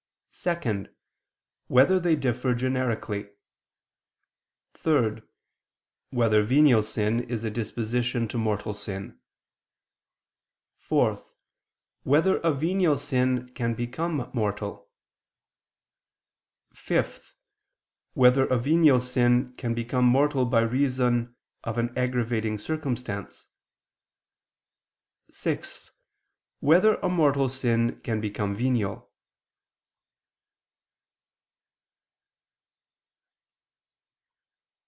(2) 0.33 0.87
Whether 1.67 1.99
they 1.99 2.15
differ 2.15 2.55
generically? 2.55 3.29
(3) 4.75 5.21
Whether 6.09 6.41
venial 6.41 6.83
sin 6.83 7.25
is 7.29 7.43
a 7.43 7.51
disposition 7.51 8.29
to 8.29 8.37
mortal 8.37 8.73
sin? 8.73 9.19
(4) 10.77 11.21
Whether 12.03 12.37
a 12.39 12.53
venial 12.53 12.97
sin 12.97 13.51
can 13.53 13.75
become 13.75 14.31
mortal? 14.33 14.89
(5) 16.73 17.35
Whether 18.13 18.47
a 18.47 18.57
venial 18.57 19.01
sin 19.01 19.53
can 19.57 19.73
become 19.75 20.05
mortal 20.05 20.45
by 20.45 20.61
reason 20.61 21.35
of 21.65 21.77
an 21.77 21.95
aggravating 21.97 22.57
circumstance? 22.57 23.49
(6) 25.29 25.91
Whether 26.61 26.95
a 26.95 27.09
mortal 27.09 27.49
sin 27.49 27.99
can 27.99 28.21
become 28.21 28.55
venial? 28.55 29.09